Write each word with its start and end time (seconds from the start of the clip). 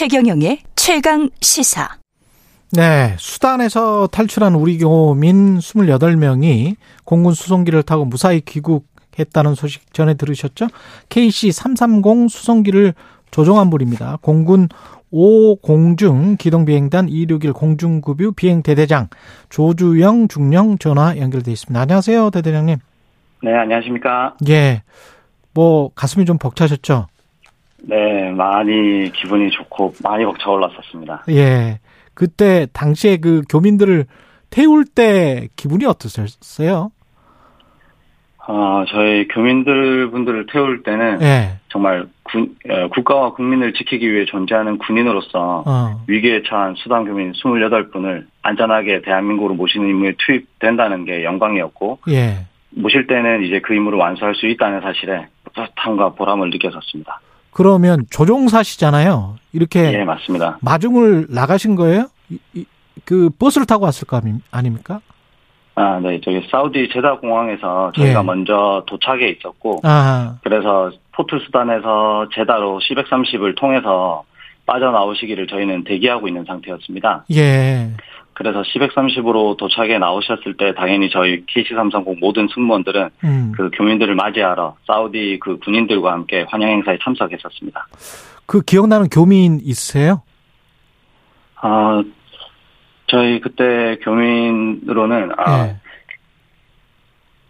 최경영의 0.00 0.60
최강 0.76 1.28
시사. 1.42 1.86
네, 2.72 3.14
수단에서 3.18 4.06
탈출한 4.06 4.54
우리 4.54 4.78
교민 4.78 5.58
28명이 5.58 6.76
공군 7.04 7.34
수송기를 7.34 7.82
타고 7.82 8.06
무사히 8.06 8.40
귀국했다는 8.40 9.54
소식 9.54 9.92
전해 9.92 10.14
들으셨죠? 10.14 10.68
KC-330 11.10 12.30
수송기를 12.30 12.94
조종한 13.30 13.68
분입니다. 13.68 14.16
공군 14.22 14.70
5공중 15.12 16.38
기동비행단 16.38 17.10
261 17.10 17.52
공중급유 17.52 18.32
비행대대장 18.32 19.08
조주영 19.50 20.28
중령 20.28 20.78
전화 20.78 21.14
연결돼 21.18 21.52
있습니다. 21.52 21.78
안녕하세요, 21.78 22.30
대대장님. 22.30 22.78
네, 23.42 23.54
안녕하십니까. 23.54 24.34
예. 24.48 24.82
뭐, 25.52 25.90
가슴이 25.94 26.24
좀 26.24 26.38
벅차셨죠? 26.38 27.06
네, 27.82 28.30
많이 28.30 29.10
기분이 29.12 29.50
좋고 29.50 29.94
많이 30.02 30.24
벅차 30.24 30.50
올랐었습니다. 30.50 31.24
예. 31.30 31.80
그때 32.14 32.66
당시에 32.72 33.16
그 33.16 33.42
교민들을 33.48 34.06
태울 34.50 34.84
때 34.84 35.48
기분이 35.56 35.84
어떠셨어요? 35.86 36.90
어, 38.48 38.84
저희 38.88 39.28
교민들 39.28 40.10
분들을 40.10 40.46
태울 40.46 40.82
때는 40.82 41.22
예. 41.22 41.60
정말 41.68 42.06
군, 42.24 42.56
어, 42.68 42.88
국가와 42.88 43.32
국민을 43.34 43.74
지키기 43.74 44.12
위해 44.12 44.24
존재하는 44.24 44.78
군인으로서 44.78 45.64
어. 45.66 46.04
위기에 46.08 46.42
처한 46.42 46.74
수단 46.76 47.04
교민 47.04 47.32
28분을 47.32 48.26
안전하게 48.42 49.02
대한민국으로 49.02 49.54
모시는 49.54 49.88
임무에 49.88 50.14
투입된다는 50.18 51.04
게 51.04 51.22
영광이었고 51.24 52.00
예. 52.08 52.46
모실 52.70 53.06
때는 53.06 53.44
이제 53.44 53.60
그 53.60 53.74
임무를 53.74 53.98
완수할 53.98 54.34
수 54.34 54.46
있다는 54.46 54.80
사실에 54.80 55.26
뿌듯함과 55.44 56.10
보람을 56.10 56.50
느꼈었습니다. 56.50 57.20
그러면 57.52 58.04
조종사시잖아요. 58.10 59.36
이렇게 59.52 59.92
예, 59.92 60.04
맞습니다. 60.04 60.58
마중을 60.60 61.26
나가신 61.30 61.74
거예요? 61.76 62.06
이- 62.30 62.38
이- 62.54 62.64
그 63.04 63.30
버스를 63.38 63.66
타고 63.66 63.84
왔을 63.84 64.06
거 64.06 64.20
아닙니까? 64.50 65.00
아, 65.74 65.98
네, 66.00 66.20
저기 66.22 66.46
사우디 66.50 66.90
제다 66.92 67.18
공항에서 67.18 67.92
저희가 67.96 68.20
예. 68.20 68.22
먼저 68.24 68.84
도착해 68.86 69.30
있었고 69.30 69.80
아, 69.82 70.36
그래서 70.42 70.90
포트 71.12 71.38
수단에서 71.44 72.28
제다로 72.34 72.80
C130을 72.80 73.56
통해서 73.56 74.24
빠져나오시기를 74.66 75.46
저희는 75.48 75.84
대기하고 75.84 76.28
있는 76.28 76.44
상태였습니다. 76.44 77.24
예. 77.34 77.90
그래서 78.34 78.62
C130으로 78.62 79.56
도착해 79.56 79.98
나오셨을 79.98 80.56
때 80.56 80.72
당연히 80.74 81.10
저희 81.10 81.44
KC330 81.46 82.18
모든 82.20 82.48
승무원들은 82.54 83.10
음. 83.24 83.52
그 83.56 83.70
교민들을 83.74 84.14
맞이하러 84.14 84.76
사우디 84.86 85.38
그 85.42 85.58
군인들과 85.58 86.12
함께 86.12 86.46
환영 86.48 86.70
행사에 86.70 86.98
참석했었습니다. 87.02 87.88
그 88.46 88.62
기억나는 88.62 89.08
교민 89.08 89.60
있으세요? 89.62 90.22
아, 91.56 92.02
저희 93.06 93.40
그때 93.40 93.98
교민으로는 94.02 95.32
아, 95.36 95.66
예. 95.66 95.76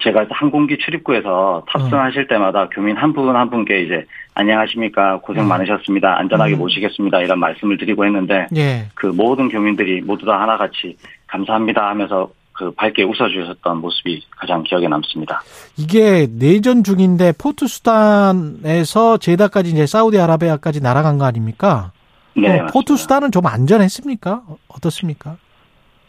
제가 0.03 0.27
항공기 0.31 0.79
출입구에서 0.79 1.65
탑승하실 1.69 2.27
때마다 2.29 2.69
교민 2.71 2.97
한 2.97 3.13
분 3.13 3.37
한 3.37 3.51
분께 3.51 3.83
이제 3.83 4.07
안녕하십니까 4.41 5.21
고생 5.21 5.45
음. 5.45 5.49
많으셨습니다 5.49 6.19
안전하게 6.19 6.55
음. 6.55 6.59
모시겠습니다 6.59 7.21
이런 7.21 7.39
말씀을 7.39 7.79
드리고 7.79 8.05
했는데 8.05 8.47
예. 8.57 8.87
그 8.95 9.07
모든 9.07 9.49
교민들이 9.49 10.01
모두 10.01 10.27
다 10.27 10.41
하나같이 10.41 10.97
감사합니다 11.27 11.89
하면서 11.89 12.31
그 12.61 12.71
밝게 12.73 13.05
웃어주셨던 13.05 13.79
모습이 13.79 14.23
가장 14.37 14.63
기억에 14.63 14.87
남습니다. 14.87 15.41
이게 15.79 16.29
내전 16.31 16.85
중인데 16.85 17.33
포트 17.39 17.67
수단에서 17.67 19.17
제다까지 19.17 19.71
이제 19.71 19.87
사우디아라비아까지 19.87 20.83
날아간 20.83 21.17
거 21.17 21.25
아닙니까? 21.25 21.93
네, 22.37 22.61
어, 22.61 22.67
포트. 22.67 22.97
수단은 22.99 23.33
좀 23.33 23.47
안전했습니까? 23.47 24.43
어, 24.47 24.57
어떻습니까? 24.69 25.39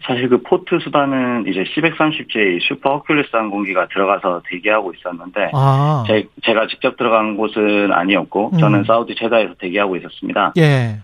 사실 0.04 0.30
그 0.30 0.42
포트 0.42 0.80
수단은 0.80 1.46
이제 1.48 1.64
C130J 1.64 2.60
슈퍼 2.62 3.02
허큘리스 3.02 3.32
항공기가 3.32 3.88
들어가서 3.88 4.42
대기하고 4.50 4.94
있었는데 4.94 5.52
아, 5.54 6.04
제, 6.08 6.28
제가 6.44 6.68
직접 6.68 6.98
들어간 6.98 7.38
곳은 7.38 7.92
아니었고 7.92 8.52
음. 8.54 8.58
저는 8.60 8.84
사우디 8.86 9.16
제다에서 9.16 9.54
대기하고 9.60 9.96
있었습니다. 9.98 10.54
예. 10.58 11.00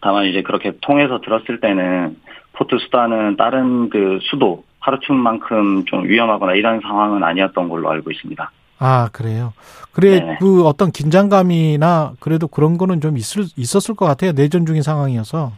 다만 0.00 0.26
이제 0.26 0.42
그렇게 0.42 0.72
통해서 0.80 1.20
들었을 1.20 1.60
때는 1.60 2.16
포트 2.52 2.76
수단은 2.78 3.36
다른 3.36 3.88
그 3.88 4.18
수도 4.22 4.64
하르툼만큼 4.80 5.84
좀 5.86 6.04
위험하거나 6.04 6.54
이런 6.54 6.80
상황은 6.80 7.22
아니었던 7.22 7.68
걸로 7.68 7.90
알고 7.90 8.10
있습니다. 8.10 8.50
아, 8.78 9.08
그래요. 9.12 9.52
그래, 9.92 10.20
네. 10.20 10.36
그 10.40 10.66
어떤 10.66 10.90
긴장감이나 10.90 12.12
그래도 12.20 12.48
그런 12.48 12.76
거는 12.76 13.00
좀 13.00 13.16
있을, 13.16 13.44
있었을 13.56 13.94
것 13.94 14.04
같아요. 14.04 14.32
내전 14.32 14.66
중인 14.66 14.82
상황이어서. 14.82 15.52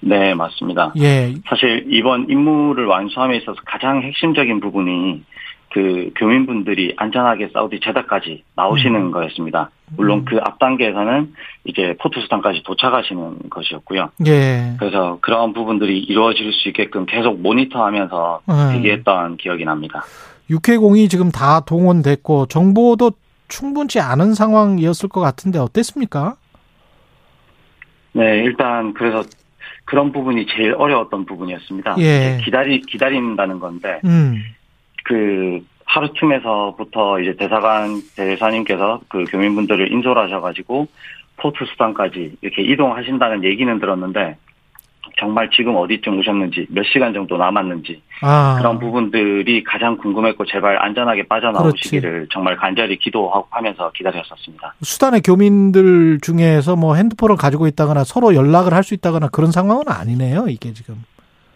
네, 0.00 0.34
맞습니다. 0.34 0.92
예. 0.98 1.34
사실 1.48 1.86
이번 1.90 2.28
임무를 2.28 2.86
완수함에 2.86 3.36
있어서 3.38 3.60
가장 3.64 4.02
핵심적인 4.02 4.60
부분이 4.60 5.22
그 5.72 6.10
교민분들이 6.16 6.94
안전하게 6.96 7.50
사우디 7.52 7.80
제다까지 7.80 8.42
나오시는 8.56 9.00
음. 9.00 9.10
거였습니다. 9.12 9.70
물론 9.96 10.20
음. 10.20 10.24
그앞 10.24 10.58
단계에서는 10.58 11.32
이제 11.64 11.94
포트 12.00 12.20
수단까지 12.20 12.62
도착하시는 12.64 13.50
것이었고요. 13.50 14.10
예. 14.26 14.74
그래서 14.78 15.18
그런 15.20 15.52
부분들이 15.52 15.98
이루어질 16.00 16.52
수 16.52 16.68
있게끔 16.68 17.06
계속 17.06 17.40
모니터하면서 17.40 18.40
음. 18.48 18.72
대기했던 18.72 19.36
기억이 19.36 19.64
납니다. 19.64 20.02
육해공이 20.48 21.08
지금 21.08 21.30
다 21.30 21.60
동원됐고 21.60 22.46
정보도 22.46 23.12
충분치 23.46 24.00
않은 24.00 24.34
상황이었을 24.34 25.08
것 25.08 25.20
같은데 25.20 25.60
어땠습니까? 25.60 26.34
네, 28.12 28.38
일단 28.38 28.92
그래서 28.94 29.22
그런 29.90 30.12
부분이 30.12 30.46
제일 30.46 30.72
어려웠던 30.78 31.24
부분이었습니다. 31.24 31.96
예. 31.98 32.38
기다리 32.44 32.80
기다린다는 32.80 33.58
건데 33.58 34.00
음. 34.04 34.40
그 35.02 35.66
하루쯤에서부터 35.84 37.18
이제 37.18 37.34
대사관 37.34 38.00
대사님께서 38.14 39.00
그 39.08 39.24
교민분들을 39.24 39.90
인솔하셔가지고 39.90 40.86
포트 41.38 41.64
수단까지 41.64 42.36
이렇게 42.40 42.62
이동하신다는 42.62 43.42
얘기는 43.42 43.80
들었는데 43.80 44.36
정말 45.20 45.50
지금 45.50 45.76
어디쯤 45.76 46.18
오셨는지 46.18 46.66
몇 46.70 46.82
시간 46.86 47.12
정도 47.12 47.36
남았는지 47.36 48.00
아. 48.22 48.56
그런 48.58 48.78
부분들이 48.78 49.62
가장 49.62 49.98
궁금했고 49.98 50.46
제발 50.46 50.82
안전하게 50.82 51.28
빠져나오시기를 51.28 52.28
정말 52.32 52.56
간절히 52.56 52.96
기도하고 52.98 53.46
하면서 53.50 53.90
기다렸었습니다. 53.92 54.74
수단의 54.80 55.20
교민들 55.20 56.18
중에서 56.22 56.74
뭐 56.74 56.94
핸드폰을 56.94 57.36
가지고 57.36 57.66
있다거나 57.66 58.04
서로 58.04 58.34
연락을 58.34 58.72
할 58.74 58.80
수 58.80 58.94
있다거나 58.94 59.28
그런 59.28 59.52
상황은 59.52 59.82
아니네요, 59.88 60.46
이게 60.48 60.72
지금. 60.72 61.04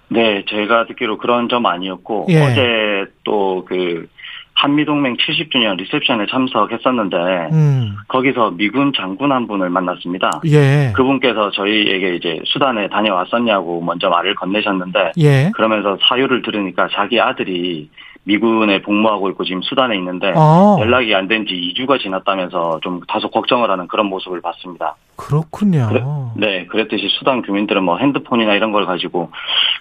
네, 0.08 0.44
제가 0.46 0.84
듣기로 0.86 1.16
그런 1.16 1.48
점 1.48 1.64
아니었고 1.64 2.26
예. 2.28 2.42
어제 2.42 3.06
또 3.24 3.64
그 3.66 4.06
한미동맹 4.54 5.16
70주년 5.16 5.76
리셉션에 5.76 6.26
참석했었는데 6.30 7.16
음. 7.52 7.96
거기서 8.08 8.52
미군 8.52 8.92
장군 8.96 9.32
한 9.32 9.46
분을 9.46 9.68
만났습니다. 9.68 10.30
예. 10.46 10.92
그분께서 10.94 11.50
저희에게 11.50 12.14
이제 12.16 12.40
수단에 12.44 12.88
다녀왔었냐고 12.88 13.80
먼저 13.82 14.08
말을 14.08 14.34
건네셨는데 14.36 15.12
예. 15.18 15.50
그러면서 15.54 15.98
사유를 16.08 16.42
들으니까 16.42 16.88
자기 16.92 17.20
아들이 17.20 17.90
미군에 18.26 18.80
복무하고 18.80 19.28
있고 19.30 19.44
지금 19.44 19.60
수단에 19.60 19.96
있는데 19.98 20.32
아, 20.34 20.76
연락이 20.80 21.14
안 21.14 21.28
된 21.28 21.44
지 21.46 21.52
2주가 21.76 22.00
지났다면서 22.00 22.80
좀 22.82 23.00
다소 23.06 23.28
걱정을 23.28 23.70
하는 23.70 23.86
그런 23.86 24.06
모습을 24.06 24.40
봤습니다. 24.40 24.94
그렇군요. 25.16 25.88
그래- 25.90 26.02
네, 26.36 26.66
그랬듯이 26.66 27.06
수단 27.18 27.42
교민들은 27.42 27.82
뭐 27.84 27.98
핸드폰이나 27.98 28.54
이런 28.54 28.72
걸 28.72 28.86
가지고 28.86 29.30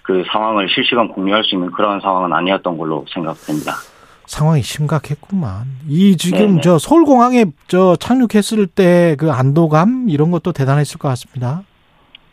그 0.02 0.24
상황을 0.30 0.68
실시간 0.68 1.08
공유할 1.08 1.42
수 1.44 1.54
있는 1.54 1.70
그런 1.70 2.00
상황은 2.00 2.34
아니었던 2.34 2.76
걸로 2.76 3.06
생각됩니다. 3.08 3.72
상황이 4.26 4.62
심각했구만. 4.62 5.64
이 5.88 6.16
지금 6.16 6.38
네네. 6.46 6.60
저 6.62 6.78
서울공항에 6.78 7.46
저 7.68 7.96
착륙했을 7.96 8.66
때 8.66 9.16
그 9.18 9.30
안도감 9.30 10.06
이런 10.08 10.30
것도 10.30 10.52
대단했을 10.52 10.98
것 10.98 11.08
같습니다. 11.08 11.62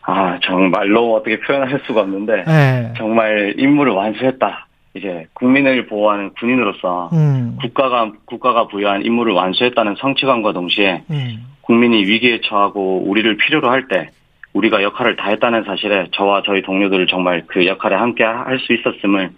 아, 0.02 0.38
정말로 0.42 1.14
어떻게 1.14 1.38
표현할 1.40 1.80
수가 1.86 2.00
없는데 2.00 2.44
예. 2.48 2.92
정말 2.96 3.54
임무를 3.58 3.92
완수했다. 3.92 4.66
이제 4.94 5.26
국민을 5.34 5.86
보호하는 5.86 6.30
군인으로서 6.38 7.10
음. 7.12 7.56
국가가 7.60 8.10
국가가 8.26 8.66
부여한 8.68 9.04
임무를 9.04 9.32
완수했다는 9.32 9.96
성취감과 9.98 10.52
동시에 10.52 11.04
음. 11.10 11.46
국민이 11.62 12.04
위기에 12.04 12.40
처하고 12.42 13.04
우리를 13.06 13.36
필요로 13.36 13.70
할 13.70 13.86
때 13.88 14.10
우리가 14.54 14.82
역할을 14.82 15.16
다했다는 15.16 15.64
사실에 15.64 16.08
저와 16.12 16.42
저희 16.44 16.60
동료들을 16.62 17.06
정말 17.06 17.44
그 17.46 17.64
역할에 17.66 17.96
함께 17.96 18.22
할 18.24 18.58
수 18.58 18.74
있었음을 18.74 19.30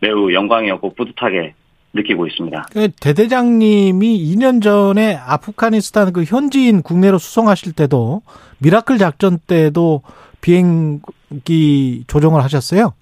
매우 0.00 0.32
영광이었고 0.32 0.94
뿌듯하게 0.94 1.54
느끼고 1.94 2.26
있습니다. 2.26 2.66
그 2.72 2.88
대대장님이 2.90 4.34
2년 4.34 4.62
전에 4.62 5.14
아프가니스탄 5.16 6.12
그 6.12 6.24
현지인 6.24 6.82
국내로 6.82 7.18
수송하실 7.18 7.72
때도 7.74 8.22
미라클 8.58 8.98
작전 8.98 9.38
때도 9.38 10.02
비행기 10.40 12.04
조종을 12.06 12.42
하셨어요? 12.44 12.94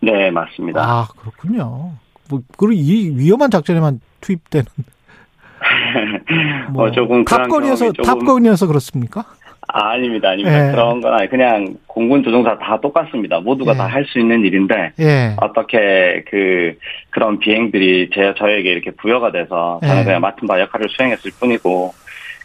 네, 0.00 0.30
맞습니다. 0.30 0.82
아, 0.82 1.08
그렇군요. 1.16 1.92
뭐, 2.28 2.42
그리고 2.56 2.72
이 2.72 3.10
위험한 3.16 3.50
작전에만 3.50 4.00
투입되는. 4.20 4.66
뭐 6.72 6.84
어, 6.86 6.90
조금 6.90 7.24
경험이 7.24 7.76
조금- 7.92 8.02
탑건이어서 8.04 8.66
그렇습니까? 8.66 9.24
아, 9.72 9.90
아닙니다, 9.90 10.30
아닙니다. 10.30 10.68
예. 10.68 10.70
그런 10.70 11.00
건 11.00 11.14
아니 11.14 11.28
그냥 11.28 11.74
공군 11.86 12.22
조종사 12.22 12.58
다 12.58 12.80
똑같습니다. 12.80 13.40
모두가 13.40 13.72
예. 13.72 13.76
다할 13.76 14.04
수 14.06 14.18
있는 14.18 14.44
일인데 14.44 14.92
예. 15.00 15.36
어떻게 15.40 16.24
그 16.28 16.74
그런 17.10 17.38
비행들이 17.38 18.10
제 18.12 18.34
저에게 18.36 18.70
이렇게 18.70 18.90
부여가 18.92 19.32
돼서 19.32 19.80
저는 19.82 20.00
예. 20.00 20.04
그냥 20.04 20.20
맡은 20.20 20.46
바 20.46 20.60
역할을 20.60 20.88
수행했을 20.90 21.30
뿐이고 21.38 21.92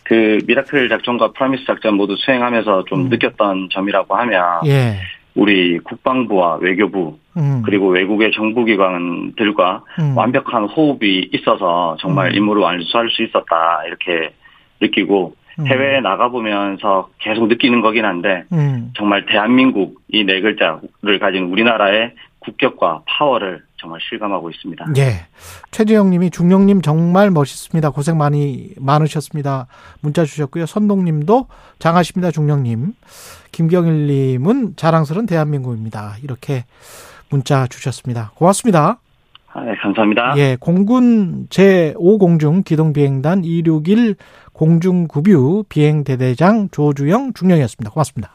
그 0.03 0.39
미라클 0.45 0.87
작전과 0.89 1.31
프라미스 1.31 1.65
작전 1.65 1.95
모두 1.95 2.15
수행하면서 2.15 2.85
좀 2.85 3.05
음. 3.05 3.09
느꼈던 3.09 3.69
점이라고 3.71 4.15
하면 4.15 4.61
예. 4.67 4.95
우리 5.35 5.79
국방부와 5.79 6.59
외교부 6.61 7.17
음. 7.37 7.61
그리고 7.65 7.89
외국의 7.89 8.31
정부기관들과 8.31 9.83
음. 9.99 10.17
완벽한 10.17 10.65
호흡이 10.65 11.29
있어서 11.33 11.97
정말 11.99 12.31
음. 12.31 12.35
임무를 12.35 12.61
완수할 12.61 13.09
수 13.09 13.23
있었다 13.23 13.83
이렇게 13.85 14.33
느끼고 14.79 15.35
음. 15.35 15.44
해외에 15.59 16.01
나가보면서 16.01 17.09
계속 17.19 17.47
느끼는 17.47 17.81
거긴 17.81 18.05
한데 18.05 18.43
음. 18.51 18.91
정말 18.97 19.25
대한민국 19.25 20.01
이 20.11 20.23
네 20.23 20.41
글자를 20.41 21.19
가진 21.19 21.45
우리나라의 21.51 22.13
국격과 22.39 23.03
파워를 23.07 23.63
정말 23.77 23.99
실감하고 24.07 24.49
있습니다. 24.49 24.85
예. 24.97 25.25
최재영 25.71 26.09
님이 26.09 26.29
중령 26.29 26.65
님 26.65 26.81
정말 26.81 27.29
멋있습니다. 27.31 27.89
고생 27.91 28.17
많이 28.17 28.69
많으셨습니다. 28.79 29.67
문자 30.01 30.25
주셨고요. 30.25 30.65
선동 30.65 31.05
님도 31.05 31.47
장하십니다. 31.79 32.31
중령 32.31 32.63
님. 32.63 32.93
김경일 33.51 34.07
님은 34.07 34.75
자랑스러운 34.75 35.25
대한민국입니다. 35.25 36.15
이렇게 36.23 36.65
문자 37.29 37.67
주셨습니다. 37.67 38.31
고맙습니다. 38.35 38.99
아, 39.55 39.63
네, 39.63 39.73
감사합니다. 39.81 40.33
예. 40.37 40.57
공군 40.59 41.47
제5공중 41.47 42.65
기동비행단 42.65 43.45
261 43.45 44.15
공중급유 44.51 45.63
비행대대장 45.69 46.67
조주영 46.71 47.31
중령이었습니다. 47.33 47.89
고맙습니다. 47.89 48.33